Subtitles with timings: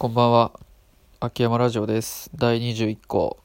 [0.00, 0.52] こんばんは。
[1.18, 2.30] 秋山ラジオです。
[2.32, 3.36] 第21項、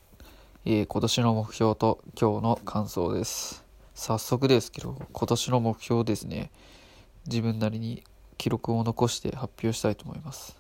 [0.66, 3.66] えー今年の目標と今日の感想です。
[3.96, 6.52] 早速ですけど、今年の目標ですね。
[7.26, 8.04] 自分なりに
[8.38, 10.56] 記録を残して発表したいと思います。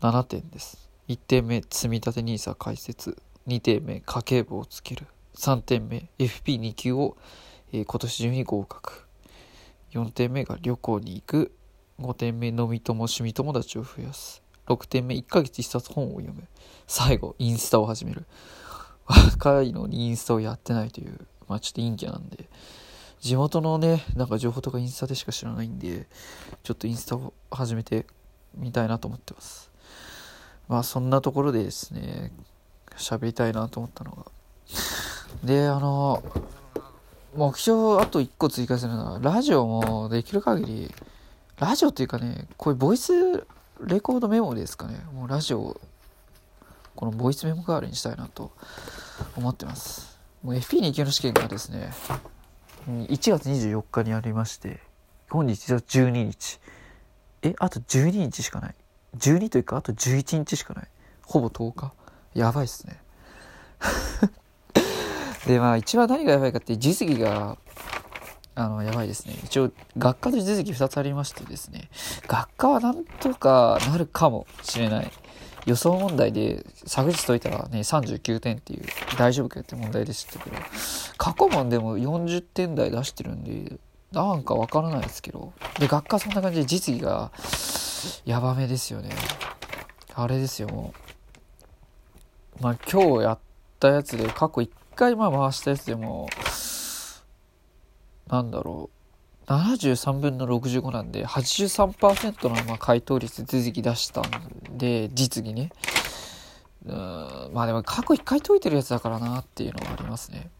[0.00, 0.88] 7点です。
[1.08, 3.18] 1点目、積立 NISA 開設。
[3.46, 5.06] 2点目、家計簿をつける。
[5.34, 7.18] 3点目、FP2 級を、
[7.70, 9.04] えー今年中に合格。
[9.92, 11.52] 4点目が旅行に行く。
[12.00, 14.45] 5点目、飲み友、趣味友達を増やす。
[14.66, 16.46] 6点目、1ヶ月1冊本を読む。
[16.86, 18.26] 最後、インスタを始める。
[19.06, 22.48] 若いのにインスタをやってないという、まあちょっと陰キャなんで、
[23.20, 26.08] 地元のね、なんか情報とかインスタでしか知らないんで、
[26.62, 28.06] ちょっとインスタを始めて
[28.54, 29.70] みたいなと思ってます。
[30.68, 32.32] まあそんなところでですね、
[32.96, 34.26] 喋りたいなと思ったのが。
[35.44, 36.22] で、あの、
[37.36, 40.94] 目標あと1個追加するのは、ラジオもできる限り、
[41.58, 43.46] ラジオっていうかね、こういうボイス
[43.80, 44.98] レコードメモですかね。
[45.12, 45.80] もうラジオを、
[46.94, 48.50] このボイスメモ代わりにしたいなと
[49.36, 50.18] 思ってます。
[50.42, 51.92] もう FP2 級の試験がですね、
[52.86, 54.80] 1月24日にありまして、
[55.28, 56.60] 本日は12日。
[57.42, 58.74] え、あと12日しかない。
[59.18, 60.88] 12というか、あと11日しかない。
[61.24, 61.92] ほぼ10日。
[62.34, 63.00] やばいっすね。
[65.46, 67.58] で、まあ一番何がやばいかって、実技が、
[68.56, 69.34] あの、やばいですね。
[69.44, 71.90] 一応、学科と実技2つありましてですね、
[72.26, 75.12] 学科はなんとかなるかもしれない。
[75.66, 78.84] 予想問題で昨日解いたらね、39点っていう、
[79.18, 80.56] 大丈夫かって問題でしたけど、
[81.18, 83.76] 過去問でも40点台出してるんで、
[84.12, 87.32] なんかわからないですけど、で、学科そんな感じで実技が、
[88.24, 89.10] やばめですよね。
[90.14, 90.94] あれですよ、も
[92.58, 92.62] う。
[92.62, 93.38] まあ今日やっ
[93.78, 96.28] たやつで、過去1回まあ回したやつでも、
[98.28, 98.96] なんだろう。
[99.52, 104.24] 73分の65なんで、83%のまあ回答率続き出したん
[104.76, 105.70] で、実技ね。
[106.84, 110.50] うん、まあでも過去1回解いてるやつだからなっていうのはありますね。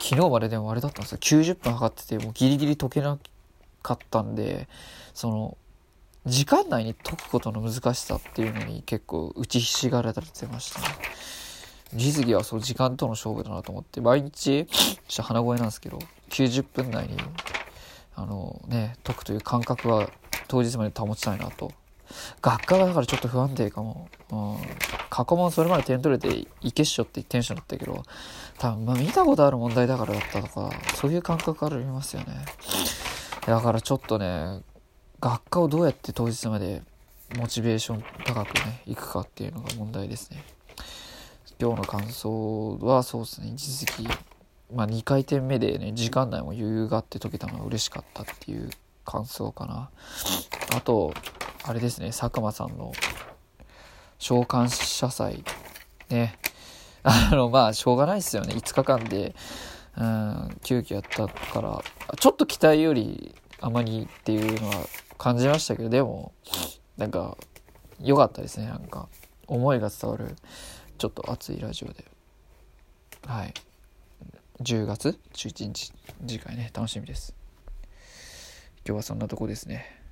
[0.00, 1.18] 昨日まででもあれだったんですよ。
[1.18, 3.18] 90分測ってて、もうギリギリ解けな
[3.82, 4.68] かったんで、
[5.12, 5.56] その、
[6.26, 10.86] 時間内に解くことの難しさっていうのに結構打ちひしがれてましたね。
[11.92, 15.98] 実技はそう時間との勝負だなと思って、毎日、ちょっと鼻声なんですけど、
[16.30, 17.16] 90分内に、
[18.16, 20.08] あのね、解くという感覚は
[20.48, 21.72] 当日まで保ちたいなと。
[22.42, 24.08] 学科がだからちょっと不安定かも。
[24.30, 24.56] うん。
[25.10, 28.02] 過去問それまで点取れていけっしょってテンションだったけど、
[28.58, 32.44] 多分まあ見たことある問題だからだったとか、そういう感覚ありますよね。
[33.46, 34.62] だからちょっとね、
[35.20, 36.82] 学科をどうやって当日まで
[37.36, 40.44] モチベーション高くね、いくかっていうのが問題ですね。
[41.60, 44.08] 今日の感想はそうですね、実績、
[44.74, 48.70] まあ2回転目でね、時間内も余裕があって解けたのが嬉しかったっていう
[49.04, 49.90] 感想かな。
[50.76, 51.14] あと、
[51.64, 52.92] あれですね、佐久間さんの
[54.18, 55.44] 召喚者祭、
[56.08, 56.38] ね。
[57.02, 58.54] あの、まあ、しょうがないですよね。
[58.54, 59.34] 5日間で、
[59.96, 61.82] うん、急遽やったから、
[62.18, 64.86] ちょっと期待よりあまりっていうのは
[65.18, 66.32] 感じましたけど、でも、
[66.96, 67.36] なんか、
[68.00, 68.66] 良かったですね。
[68.66, 69.08] なんか、
[69.46, 70.36] 思いが伝わる、
[70.98, 72.04] ちょっと熱いラジオで。
[73.26, 73.54] はい。
[74.60, 75.92] 10月11日、
[76.26, 77.34] 次回ね、楽しみです。
[78.86, 80.03] 今日はそんなとこですね。